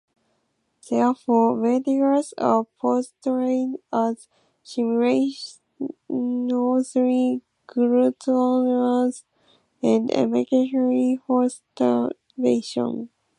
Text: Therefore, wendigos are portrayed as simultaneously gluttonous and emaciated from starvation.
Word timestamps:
Therefore, 0.89 1.55
wendigos 1.57 2.33
are 2.39 2.65
portrayed 2.79 3.75
as 3.93 4.27
simultaneously 4.63 7.43
gluttonous 7.67 9.23
and 9.83 10.09
emaciated 10.09 11.21
from 11.27 11.49
starvation. 11.49 13.09